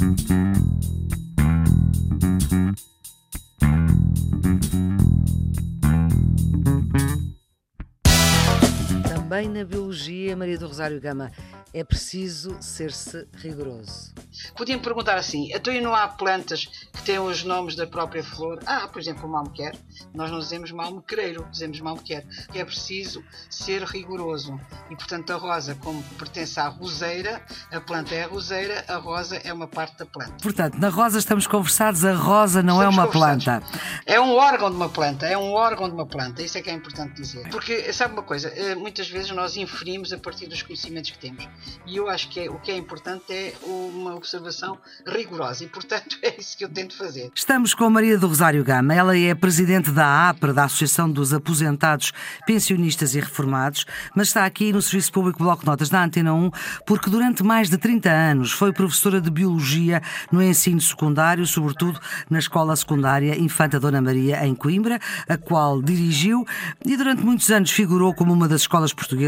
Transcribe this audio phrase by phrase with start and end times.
[0.00, 1.09] Thank you.
[9.40, 11.32] Também na biologia, Maria do Rosário Gama,
[11.72, 14.12] é preciso ser-se rigoroso.
[14.56, 18.58] Podiam perguntar assim: então não há plantas que têm os nomes da própria flor?
[18.66, 19.74] Ah, por exemplo, o malmequer.
[20.12, 22.26] Nós não dizemos malmequereiro, dizemos malmequer.
[22.54, 24.58] É preciso ser rigoroso.
[24.90, 29.36] E portanto, a rosa, como pertence à roseira, a planta é a roseira, a rosa
[29.36, 30.34] é uma parte da planta.
[30.42, 33.62] Portanto, na rosa estamos conversados, a rosa não é estamos é uma planta.
[34.06, 36.42] É um órgão de uma planta, é um órgão de uma planta.
[36.42, 37.48] Isso é que é importante dizer.
[37.50, 38.48] Porque, sabe uma coisa?
[38.48, 41.48] Eh, muitas vezes nós inferimos a partir dos conhecimentos que temos.
[41.86, 46.18] E eu acho que é, o que é importante é uma observação rigorosa e, portanto,
[46.22, 47.30] é isso que eu tento fazer.
[47.34, 48.94] Estamos com Maria do Rosário Gama.
[48.94, 52.12] Ela é presidente da APRA, da Associação dos Aposentados,
[52.46, 56.50] Pensionistas e Reformados, mas está aqui no Serviço Público Bloco Notas da Antena 1
[56.86, 62.38] porque durante mais de 30 anos foi professora de Biologia no ensino secundário, sobretudo na
[62.38, 66.44] Escola Secundária Infanta Dona Maria, em Coimbra, a qual dirigiu
[66.84, 69.19] e durante muitos anos figurou como uma das escolas portuguesas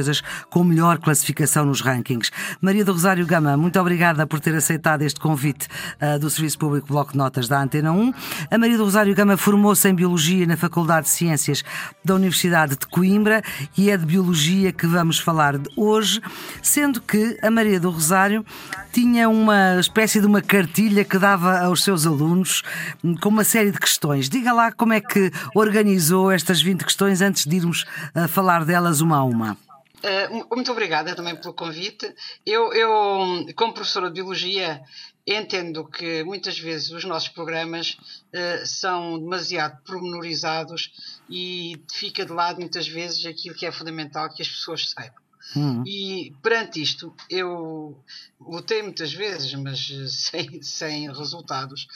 [0.49, 2.31] com melhor classificação nos rankings.
[2.61, 5.67] Maria do Rosário Gama, muito obrigada por ter aceitado este convite
[6.01, 8.15] uh, do Serviço Público Bloco de Notas da Antena 1.
[8.51, 11.63] A Maria do Rosário Gama formou-se em Biologia na Faculdade de Ciências
[12.05, 13.43] da Universidade de Coimbra
[13.77, 16.21] e é de Biologia que vamos falar hoje,
[16.63, 18.45] sendo que a Maria do Rosário
[18.93, 22.63] tinha uma espécie de uma cartilha que dava aos seus alunos
[23.03, 24.29] hum, com uma série de questões.
[24.29, 29.01] Diga lá como é que organizou estas 20 questões antes de irmos a falar delas
[29.01, 29.57] uma a uma.
[30.03, 32.13] Uh, muito obrigada também pelo convite.
[32.45, 34.83] Eu, eu, como professora de Biologia,
[35.27, 40.93] entendo que muitas vezes os nossos programas uh, são demasiado pormenorizados
[41.31, 45.23] e fica de lado muitas vezes aquilo que é fundamental que as pessoas saibam.
[45.55, 45.85] Uhum.
[45.87, 47.99] E perante isto, eu
[48.41, 49.87] lutei muitas vezes, mas
[50.31, 51.87] sem, sem resultados,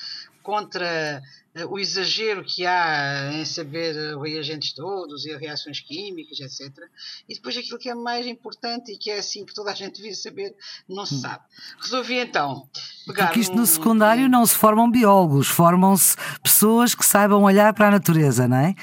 [0.47, 1.21] contra
[1.57, 6.84] eh, o exagero que há em saber eh, reagentes todos e reações químicas, etc.
[7.29, 9.97] E depois aquilo que é mais importante e que é assim que toda a gente
[9.97, 10.55] devia saber,
[10.89, 11.21] não se hum.
[11.21, 11.43] sabe.
[11.83, 12.69] Resolvi então
[13.05, 13.27] pegar.
[13.27, 17.89] Porque isto um, no secundário não se formam biólogos, formam-se pessoas que saibam olhar para
[17.89, 18.77] a natureza, não é?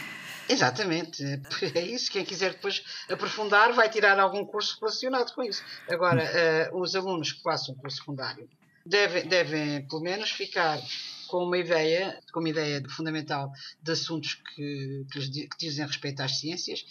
[0.50, 1.24] Exatamente,
[1.74, 2.12] é isso.
[2.12, 5.64] Quem quiser depois aprofundar vai tirar algum curso relacionado com isso.
[5.90, 8.50] Agora, uh, os alunos que passam pelo secundário
[8.86, 10.78] devem, devem, pelo menos, ficar
[11.34, 13.52] com uma ideia, com uma ideia fundamental
[13.82, 16.82] de assuntos que, que, que dizem respeito às ciências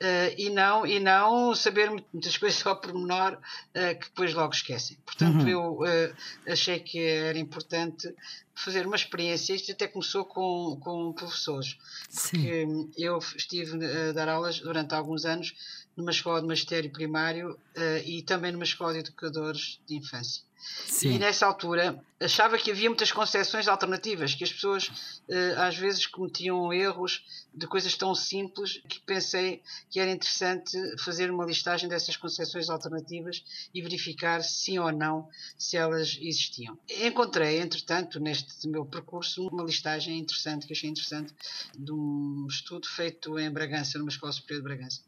[0.00, 4.96] uh, e, não, e não saber muitas coisas ao pormenor uh, que depois logo esquecem.
[5.04, 5.48] Portanto, uhum.
[5.48, 6.16] eu uh,
[6.48, 8.10] achei que era importante
[8.54, 9.52] fazer uma experiência.
[9.52, 11.76] Isto até começou com, com professores,
[12.10, 12.90] porque Sim.
[12.96, 15.54] eu estive a dar aulas durante alguns anos
[15.94, 17.58] numa escola de magistério primário
[18.06, 20.42] e também numa escola de educadores de infância.
[20.86, 21.12] Sim.
[21.12, 26.06] E nessa altura achava que havia muitas concepções alternativas, que as pessoas uh, às vezes
[26.06, 32.16] cometiam erros de coisas tão simples que pensei que era interessante fazer uma listagem dessas
[32.16, 33.42] concepções alternativas
[33.74, 36.78] e verificar sim ou não se elas existiam.
[37.02, 41.34] Encontrei, entretanto, neste meu percurso, uma listagem interessante, que achei interessante,
[41.76, 45.00] de um estudo feito em Bragança, numa escola superior de Bragança,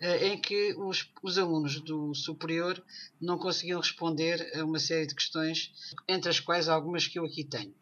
[0.00, 2.82] uh, em que os, os alunos do superior
[3.20, 5.72] não conseguiam responder a uma série série de questões,
[6.08, 7.74] entre as quais algumas que eu aqui tenho.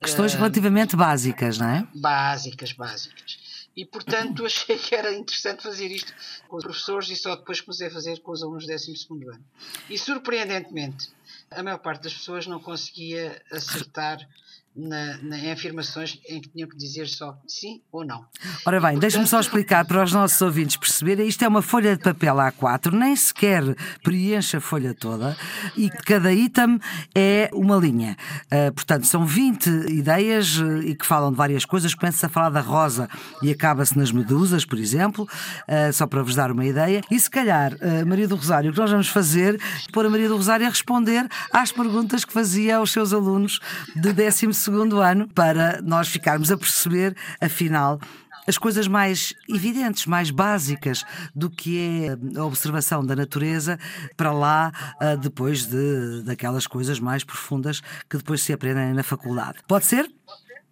[0.00, 1.88] Questões uh, relativamente básicas, não é?
[1.94, 3.38] Básicas, básicas.
[3.76, 6.12] E, portanto, achei que era interessante fazer isto
[6.48, 9.44] com os professores e só depois comecei a fazer com os alunos do 12 ano.
[9.88, 11.10] E, surpreendentemente,
[11.50, 14.18] a maior parte das pessoas não conseguia acertar
[14.76, 18.24] na, na, em afirmações em que tinham que dizer só sim ou não.
[18.64, 21.26] Ora bem, deixa-me só explicar para os nossos ouvintes perceberem.
[21.26, 23.62] Isto é uma folha de papel A4, nem sequer
[24.02, 25.36] preenche a folha toda
[25.76, 26.78] e cada item
[27.14, 28.16] é uma linha.
[28.46, 31.94] Uh, portanto, são 20 ideias uh, e que falam de várias coisas.
[31.94, 33.08] Começa a falar da rosa
[33.42, 37.00] e acaba-se nas medusas, por exemplo, uh, só para vos dar uma ideia.
[37.10, 37.72] E se calhar,
[38.06, 40.68] Maria do Rosário, o que nós vamos fazer é pôr a Maria do Rosário a
[40.68, 43.60] responder às perguntas que fazia aos seus alunos
[43.94, 48.00] de 12 segundo ano para nós ficarmos a perceber, afinal,
[48.48, 53.78] as coisas mais evidentes, mais básicas do que é a observação da natureza
[54.16, 57.80] para lá ah, depois de, daquelas coisas mais profundas
[58.10, 59.58] que depois se aprendem na faculdade.
[59.68, 60.10] Pode ser?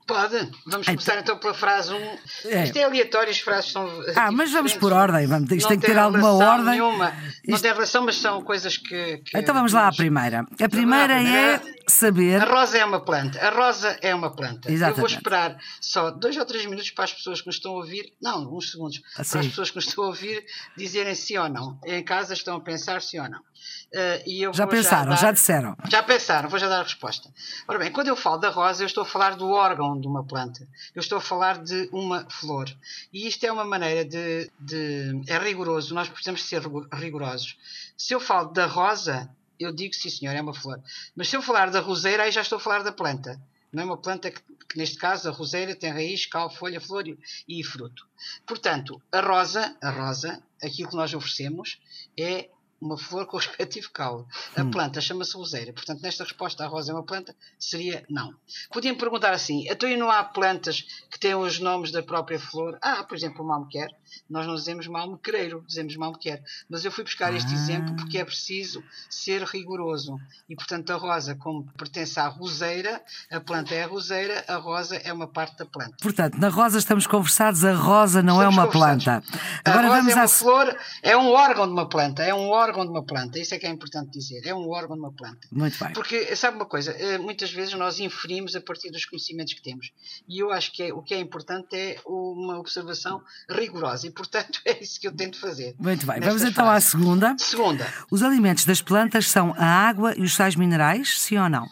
[0.07, 0.37] Pode.
[0.67, 1.97] Vamos começar então, então pela frase 1.
[1.97, 2.19] Um.
[2.47, 2.65] É.
[2.65, 3.89] Isto é aleatório, as frases são.
[4.15, 5.27] Ah, mas vamos por ordem.
[5.27, 6.73] Vamos, isto não tem que ter alguma ordem.
[6.73, 7.15] Nenhuma.
[7.37, 7.51] Isto...
[7.51, 9.19] Não tem relação, mas são coisas que.
[9.19, 10.47] que então vamos lá à primeira.
[10.61, 12.41] A primeira, é saber.
[12.41, 13.39] A rosa é uma planta.
[13.41, 14.71] A rosa é uma planta.
[14.71, 14.99] Exatamente.
[15.01, 17.77] Eu vou esperar só dois ou três minutos para as pessoas que nos estão a
[17.77, 19.31] ouvir, não, uns segundos, Assim.
[19.33, 20.45] para as pessoas que nos estão a ouvir
[20.77, 21.79] dizerem sim ou não.
[21.85, 23.41] Em casa estão a pensar sim ou não.
[23.41, 25.77] Uh, eu Já pensaram, dar- já disseram.
[25.89, 27.31] já pensaram, vou já dar a resposta.
[27.67, 30.23] Ora bem, quando eu falo da rosa, eu estou a falar do órgão de uma
[30.27, 30.67] planta.
[30.95, 32.67] Eu estou a falar de uma flor.
[33.13, 34.51] E isto é uma maneira de.
[34.59, 37.57] de- é rigoroso, nós precisamos ser rigo- rigorosos.
[37.97, 40.83] Se eu falo da rosa, eu digo sim, senhor, é uma flor.
[41.15, 43.41] Mas se eu falar da roseira, aí já estou a falar da planta.
[43.73, 47.07] Não é uma planta que, que, neste caso, a roseira tem raiz, cal, folha, flor
[47.09, 47.19] e,
[47.49, 48.07] e fruto.
[48.47, 51.81] Portanto, a rosa, a rosa, aquilo que nós oferecemos
[52.17, 52.49] é
[52.85, 54.25] uma flor com o respectivo caule.
[54.57, 54.71] A Hum.
[54.71, 55.73] planta chama-se roseira.
[55.73, 58.35] Portanto, nesta resposta, a rosa é uma planta, seria não.
[58.73, 62.79] Podiam perguntar assim, então e não há plantas que têm os nomes da própria flor?
[62.83, 63.89] Ah, por exemplo, o malmequer.
[64.31, 66.43] Nós não dizemos malmequereiro, dizemos malmequer.
[66.69, 67.57] Mas eu fui buscar este Ah.
[67.57, 70.19] exemplo porque é preciso ser rigoroso.
[70.49, 74.97] E, portanto, a rosa, como pertence à roseira, a planta é a roseira, a rosa
[74.97, 75.97] é uma parte da planta.
[76.03, 79.05] Portanto, na rosa estamos conversados, a rosa não é Estamos uma conversados.
[79.05, 79.41] planta.
[79.65, 80.29] A Agora rosa vamos é uma à.
[80.29, 83.39] flor, é um órgão de uma planta, é um órgão de uma planta.
[83.39, 84.41] Isso é que é importante dizer.
[84.47, 85.47] É um órgão de uma planta.
[85.53, 85.93] Muito bem.
[85.93, 89.93] Porque, sabe uma coisa, eh, muitas vezes nós inferimos a partir dos conhecimentos que temos.
[90.29, 94.07] E eu acho que é- o que é importante é uma observação rigorosa.
[94.07, 95.75] E, portanto, é isso que eu tento fazer.
[95.79, 96.19] Muito bem.
[96.21, 96.91] Vamos então à frases.
[96.91, 97.37] segunda.
[97.39, 101.69] Segunda, Os alimentos das plantas são a água e os sais minerais, sim ou não?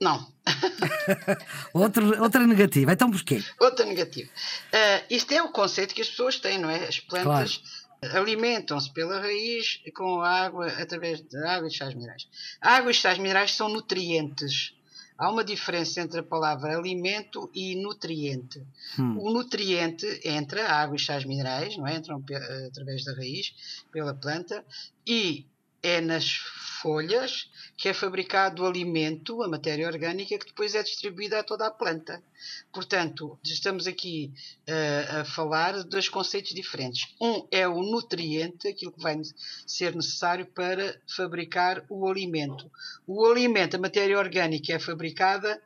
[0.00, 0.30] não.
[1.74, 2.92] Outro, outra negativa.
[2.92, 3.42] Então porquê?
[3.60, 4.28] Outra negativa.
[4.72, 6.88] Eh, isto é o conceito que as pessoas têm, não é?
[6.88, 7.62] As plantas
[8.02, 12.26] alimentam-se pela raiz com água, através da água e sais minerais.
[12.60, 14.74] A água e sais minerais são nutrientes.
[15.18, 18.66] Há uma diferença entre a palavra alimento e nutriente.
[18.98, 19.18] Hum.
[19.18, 21.96] O nutriente entra, a água e sais minerais, não é?
[21.96, 22.24] entram
[22.66, 23.52] através da raiz,
[23.92, 24.64] pela planta,
[25.06, 25.44] e
[25.82, 26.36] é nas
[26.80, 31.66] folhas que é fabricado o alimento, a matéria orgânica, que depois é distribuída a toda
[31.66, 32.22] a planta.
[32.70, 34.32] Portanto, estamos aqui
[34.66, 37.14] eh, a falar de dois conceitos diferentes.
[37.18, 39.18] Um é o nutriente, aquilo que vai
[39.66, 42.70] ser necessário para fabricar o alimento.
[43.06, 45.58] O alimento, a matéria orgânica, é fabricada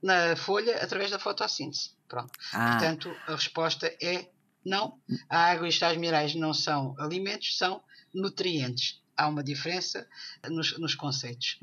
[0.00, 1.90] na folha através da fotossíntese.
[2.08, 2.30] Pronto.
[2.52, 4.28] Ah, Portanto, a resposta é
[4.64, 5.00] não.
[5.28, 7.82] A água e os sais minerais não são alimentos, são
[8.14, 9.00] nutrientes.
[9.16, 10.06] Há uma diferença
[10.48, 11.58] nos, nos conceitos.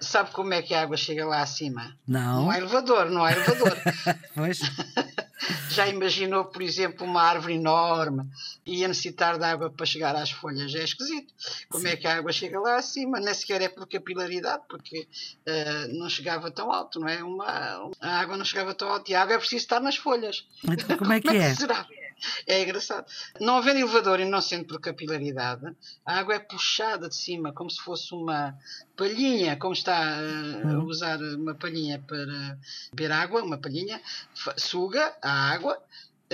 [0.00, 1.96] Sabe como é que a água chega lá acima?
[2.06, 2.42] não.
[2.42, 3.76] Não há elevador, não há elevador.
[4.34, 4.60] Pois.
[5.70, 8.24] Já imaginou, por exemplo, uma árvore enorme
[8.64, 10.74] e a necessitar de água para chegar às folhas?
[10.74, 11.32] É esquisito.
[11.68, 13.18] Como é que a água chega lá acima?
[13.18, 15.08] Nem sequer é por capilaridade, porque
[15.46, 17.22] eh, não chegava tão alto, não é?
[17.22, 20.46] Uma, a água não chegava tão alto e a água é preciso estar nas folhas.
[20.64, 21.54] Então, como é que é?
[21.54, 21.86] será?
[22.46, 23.06] É engraçado.
[23.40, 25.74] Não havendo elevador e não sendo por capilaridade,
[26.04, 28.56] a água é puxada de cima como se fosse uma
[28.96, 32.58] palhinha, como está eh, a usar uma palhinha para
[32.92, 34.00] beber água, uma palhinha,
[34.56, 35.78] suga a água.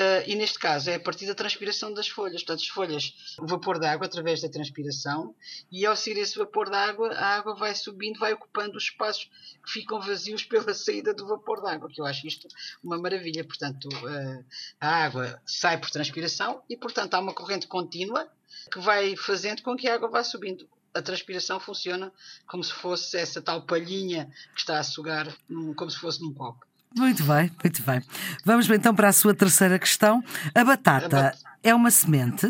[0.00, 2.44] Eh, e neste caso é a partir da transpiração das folhas.
[2.44, 5.34] Portanto, as folhas, o vapor da água através da transpiração,
[5.72, 9.28] e ao sair esse vapor da água, a água vai subindo, vai ocupando os espaços
[9.64, 12.46] que ficam vazios pela saída do vapor da água, que eu acho isto
[12.80, 13.42] uma maravilha.
[13.42, 14.44] Portanto, eh,
[14.80, 18.30] a água sai por transpiração e, portanto, há uma corrente contínua
[18.70, 20.68] que vai fazendo com que a água vá subindo.
[20.94, 22.12] A transpiração funciona
[22.46, 25.26] como se fosse essa tal palhinha que está a sugar,
[25.74, 26.68] como se fosse num copo.
[26.96, 28.02] Muito bem, muito bem.
[28.44, 30.22] Vamos então para a sua terceira questão.
[30.54, 32.46] A batata A bat- é uma semente?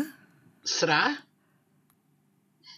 [0.63, 1.17] Será?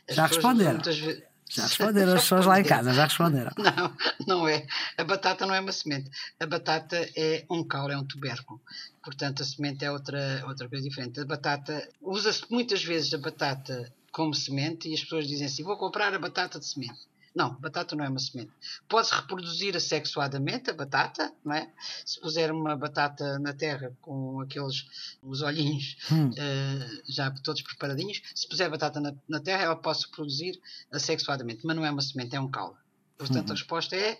[0.10, 0.72] As Já responderam.
[0.74, 3.52] muitas Já responderam as pessoas lá em casa, já responderam.
[3.58, 4.66] Não, não é.
[4.98, 6.10] A batata não é uma semente.
[6.40, 8.62] A batata é um caule, é um tubérculo.
[9.03, 11.20] Portanto, a semente é outra, outra coisa diferente.
[11.20, 15.77] A batata, usa-se muitas vezes a batata como semente e as pessoas dizem assim: vou
[15.77, 17.00] comprar a batata de semente.
[17.33, 18.51] Não, batata não é uma semente.
[18.89, 21.71] Pode-se reproduzir assexuadamente a batata, não é?
[22.05, 26.31] Se puser uma batata na terra com aqueles os olhinhos Hum.
[26.38, 30.59] eh, já todos preparadinhos, se puser batata na, na terra, ela pode se produzir
[30.91, 32.75] assexuadamente, mas não é uma semente, é um caule.
[33.17, 33.53] Portanto, Uhum.
[33.53, 34.19] a resposta é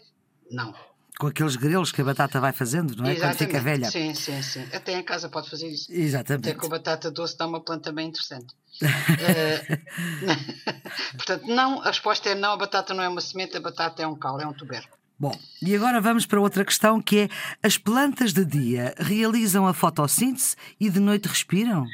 [0.50, 0.74] não.
[1.22, 3.14] Com aqueles grelos que a batata vai fazendo, não é?
[3.14, 3.64] Quando fica Exatamente.
[3.64, 3.92] velha.
[3.92, 4.66] Sim, sim, sim.
[4.74, 5.92] Até em casa pode fazer isso.
[5.92, 6.56] Até Exatamente.
[6.56, 8.56] com a batata doce dá uma planta bem interessante.
[8.82, 9.80] Eh,
[11.14, 14.08] Portanto, não, a resposta é não, a batata não é uma semente, a batata é
[14.08, 14.98] um caule, é um tubérculo.
[15.20, 17.30] Bom, e agora vamos para outra questão que é:
[17.62, 21.86] as plantas de dia realizam a fotossíntese e de noite respiram?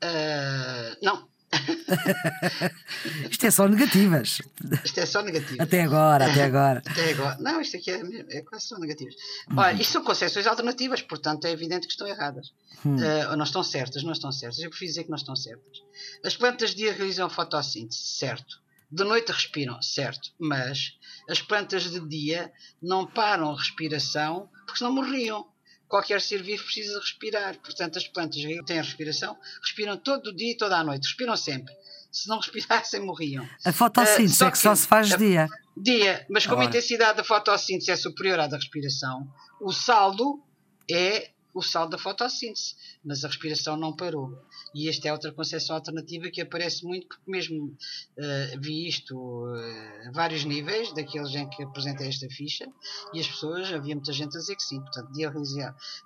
[0.00, 1.28] Eh, não,
[3.30, 4.42] Isto é só negativas.
[4.84, 5.62] isto é só negativo.
[5.62, 6.82] Até agora, até agora.
[6.86, 7.36] Até agora.
[7.38, 8.00] Não, isto aqui é,
[8.38, 9.14] é quase só negativas.
[9.56, 12.52] Olha, isto são concepções alternativas, portanto é evidente que estão erradas.
[12.84, 14.58] Eh, ou não estão certas, não estão certas.
[14.58, 15.82] Eu prefiro dizer que não estão certas.
[16.24, 18.60] As plantas de dia realizam fotossíntese, certo.
[18.90, 20.96] De noite respiram, certo, mas
[21.28, 25.46] as plantas de dia não param a respiração porque senão morriam.
[25.88, 27.56] Qualquer ser vivo precisa respirar.
[27.58, 31.04] Portanto, as plantas que têm respiração respiram todo o dia e toda a noite.
[31.04, 31.72] Respiram sempre.
[32.10, 33.46] Se não respirassem, morriam.
[33.64, 35.48] A fotossíntese uh, é que, que só se faz a, dia.
[35.76, 36.66] Dia, mas como Ora.
[36.66, 40.42] a intensidade da fotossíntese é superior à da respiração, o saldo
[40.90, 44.30] é o saldo da fotossíntese, mas a respiração não parou.
[44.74, 50.08] E esta é outra concepção alternativa que aparece muito, porque mesmo uh, vi isto uh,
[50.08, 52.70] a vários níveis, daqueles em que apresentei esta ficha,
[53.14, 55.32] e as pessoas, havia muita gente a dizer que sim, portanto, dia,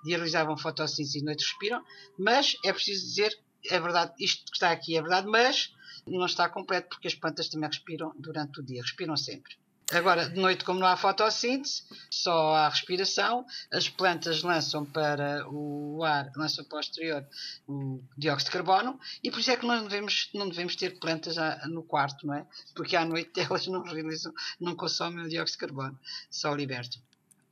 [0.04, 1.83] realizavam fotossíntese e noite respiram,
[2.16, 3.37] mas é preciso dizer,
[3.69, 5.75] é verdade, isto que está aqui é verdade, mas
[6.07, 9.60] não está completo, porque as plantas também respiram durante o dia, respiram sempre.
[9.92, 16.04] Agora, de noite, como não há fotossíntese, só há respiração, as plantas lançam para o
[16.04, 17.26] ar, lançam para o exterior
[17.66, 21.37] o dióxido de carbono, e por isso é que nós devemos, não devemos ter plantas
[21.68, 22.47] no quarto, não é?
[22.75, 25.99] Porque à noite elas não realizam, não consomem o dióxido de carbono,
[26.30, 27.00] só libertam.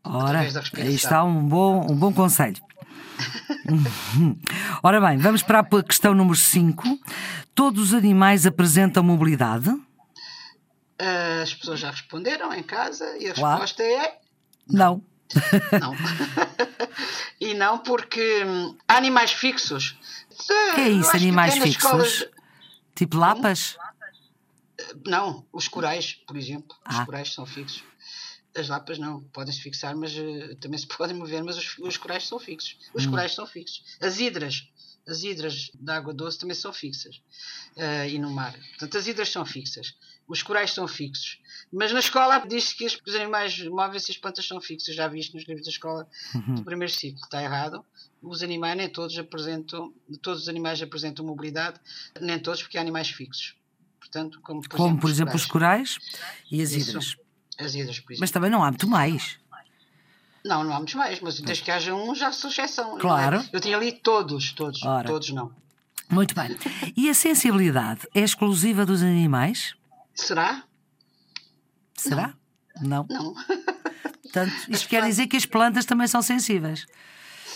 [0.05, 2.63] Ora, aí está um bom, um bom conselho.
[4.83, 6.83] Ora bem, vamos para a questão número 5.
[7.55, 9.71] Todos os animais apresentam mobilidade?
[11.43, 14.19] As pessoas já responderam em casa e a resposta é
[14.69, 15.03] não.
[15.81, 15.95] Não.
[17.41, 19.97] e não porque hum, há animais fixos.
[20.31, 21.77] O que é isso, animais fixos?
[21.77, 22.25] Escolas...
[22.95, 23.77] Tipo lapas?
[25.07, 26.77] Não, os corais, por exemplo.
[26.89, 27.05] Os ah.
[27.05, 27.83] corais são fixos.
[28.57, 32.27] As lapas não, podem-se fixar, mas uh, também se podem mover, mas os, os corais
[32.27, 32.77] são fixos.
[32.95, 33.11] Os hum.
[33.11, 33.83] corais são fixos.
[34.01, 34.69] As hidras,
[35.09, 37.17] as hidras de água doce também são fixas.
[37.77, 38.53] Uh, e no mar.
[38.53, 39.95] Portanto, as hidras são fixas.
[40.27, 41.39] Os corais são fixos.
[41.73, 44.95] Mas na escola diz-se que os animais móveis e as plantas são fixos.
[44.95, 46.57] Já vi isto nos livros da escola uhum.
[46.57, 47.21] do primeiro ciclo.
[47.25, 47.85] Está errado.
[48.23, 51.81] Os animais nem todos apresentam, todos os animais apresentam mobilidade,
[52.21, 53.57] nem todos porque há animais fixos.
[53.99, 55.99] Portanto, como por como, exemplo, por exemplo os corais
[56.51, 56.91] e as Isso.
[56.91, 57.17] hidras.
[57.59, 58.21] As hidras, por exemplo.
[58.21, 59.39] Mas também não há muito mais.
[60.49, 62.97] Não, não há muitos mais, mas desde que haja um já sou exceção.
[62.97, 63.01] É?
[63.01, 63.37] Claro.
[63.37, 63.49] É?
[63.53, 65.07] Eu tinha ali todos, todos, Ora.
[65.07, 65.53] todos não.
[66.11, 66.57] Muito bem.
[66.97, 69.75] E a sensibilidade é exclusiva dos animais?
[70.15, 70.65] Será?
[71.95, 72.33] Será?
[72.81, 73.07] Não.
[73.11, 73.35] Não.
[74.23, 76.87] Portanto, isto quer dizer que as plantas também são sensíveis.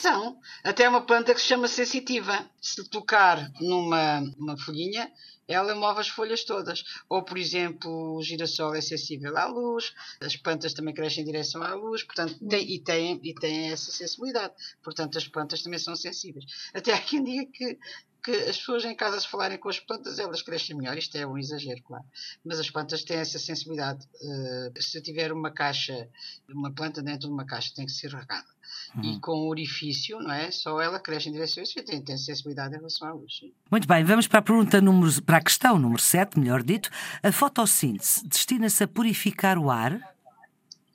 [0.02, 0.36] São.
[0.64, 2.44] Até uma planta que se chama sensitiva.
[2.60, 5.08] Se tocar numa uma folhinha,
[5.46, 6.82] ela move as folhas todas.
[7.08, 11.62] Ou, por exemplo, o girassol é sensível à luz, as plantas também crescem em direção
[11.62, 14.52] à luz, portanto, tem, e, têm, e essa sensibilidade.
[14.82, 16.46] Portanto, as plantas também são sensíveis.
[16.74, 17.78] Até há quem diga que
[18.22, 20.96] que as pessoas em casa se falarem com as plantas, elas crescem melhor.
[20.96, 22.04] Isto é um exagero, claro.
[22.44, 24.06] Mas as plantas têm essa sensibilidade.
[24.14, 26.08] Uh, se eu tiver uma caixa,
[26.48, 28.46] uma planta dentro de uma caixa tem que ser regada.
[28.94, 29.14] Uhum.
[29.14, 30.50] E com o orifício, não é?
[30.50, 33.38] Só ela cresce em direção a isso e tem, tem sensibilidade em relação à luz.
[33.38, 33.52] Sim.
[33.70, 36.90] Muito bem, vamos para a pergunta número, para a questão número 7, melhor dito.
[37.22, 39.98] A fotossíntese destina-se a purificar o ar?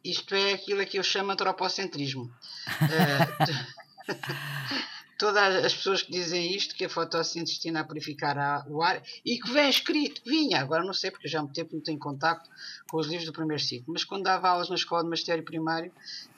[0.04, 2.24] Isto é aquilo que eu chamo antropocentrismo.
[2.82, 3.98] uh,
[5.18, 9.40] todas as pessoas que dizem isto, que a fotossíntese destina a purificar o ar, e
[9.40, 12.50] que vem escrito, vinha, agora não sei porque já há muito tempo não tenho contacto
[12.90, 15.92] com os livros do primeiro ciclo, mas quando dava aulas na escola de magistério primário,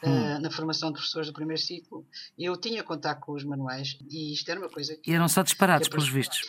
[0.04, 0.38] hum.
[0.38, 2.06] uh, na formação de professores do primeiro ciclo,
[2.38, 5.12] eu tinha contacto com os manuais e isto era uma coisa que...
[5.12, 6.48] E eram só disparados, pelos vistos.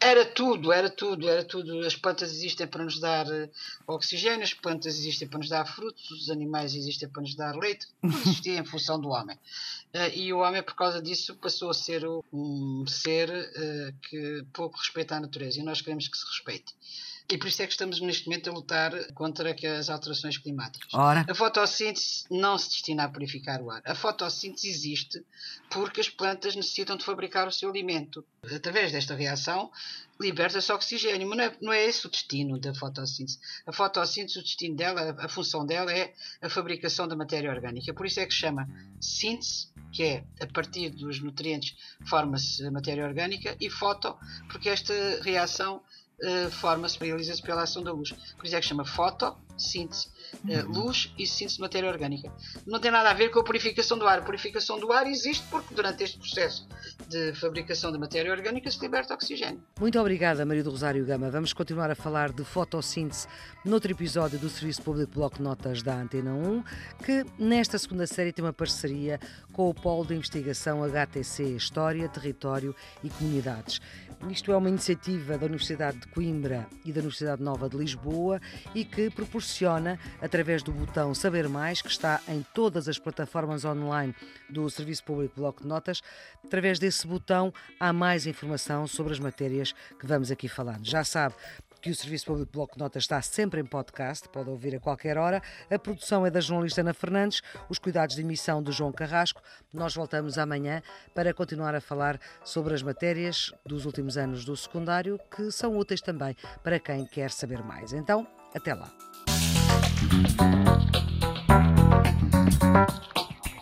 [0.00, 1.80] Era tudo, era tudo, era tudo.
[1.80, 3.50] As plantas existem para nos dar uh,
[3.86, 7.88] oxigênio, as plantas existem para nos dar frutos, os animais existem para nos dar leite,
[8.00, 9.36] tudo existia em função do homem.
[9.92, 14.78] Uh, e o homem, por causa disso, passou a ser um ser uh, que pouco
[14.78, 16.74] respeita a natureza e nós queremos que se respeite.
[17.30, 20.88] E por isso é que estamos neste momento a lutar contra as alterações climáticas.
[20.94, 21.26] Ora.
[21.28, 23.82] A fotossíntese não se destina a purificar o ar.
[23.84, 25.22] A fotossíntese existe
[25.70, 28.24] porque as plantas necessitam de fabricar o seu alimento.
[28.42, 29.70] Através desta reação,
[30.18, 33.38] liberta-se oxigênio, mas não é, não é esse o destino da fotossíntese.
[33.66, 37.92] A fotossíntese, o destino dela, a função dela é a fabricação da matéria orgânica.
[37.92, 38.66] Por isso é que se chama
[39.02, 44.16] síntese, que é a partir dos nutrientes forma-se a matéria orgânica, e foto,
[44.48, 45.82] porque esta reação
[46.22, 48.12] uh, forma-se, realiza-se pela ação da luz.
[48.36, 50.08] Por isso é que chama fotossíntese.
[50.44, 52.30] Uh, luz e síntese de matéria orgânica.
[52.66, 54.18] Não tem nada a ver com a purificação do ar.
[54.18, 56.68] A purificação do ar existe porque durante este processo
[57.08, 59.62] de fabricação de matéria orgânica se liberta oxigênio.
[59.80, 61.30] Muito obrigada, Maria do Rosário Gama.
[61.30, 63.26] Vamos continuar a falar de fotossíntese
[63.64, 66.64] noutro episódio do Serviço Público Bloco Notas da Antena 1,
[67.04, 69.18] que nesta segunda série tem uma parceria
[69.52, 73.80] com o Polo de Investigação HTC História, Território e Comunidades.
[74.26, 78.40] Isto é uma iniciativa da Universidade de Coimbra e da Universidade Nova de Lisboa
[78.74, 84.14] e que proporciona, através do botão Saber Mais, que está em todas as plataformas online
[84.50, 86.02] do Serviço Público Bloco de Notas,
[86.44, 90.84] através desse botão há mais informação sobre as matérias que vamos aqui falando.
[90.84, 91.34] Já sabe,
[91.80, 95.16] que o Serviço Público Bloco de Notas está sempre em podcast, pode ouvir a qualquer
[95.16, 95.42] hora.
[95.70, 99.42] A produção é da jornalista Ana Fernandes, os cuidados de emissão do João Carrasco.
[99.72, 100.82] Nós voltamos amanhã
[101.14, 106.00] para continuar a falar sobre as matérias dos últimos anos do secundário, que são úteis
[106.00, 107.92] também para quem quer saber mais.
[107.92, 108.90] Então, até lá.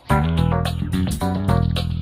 [0.09, 1.96] Thank you.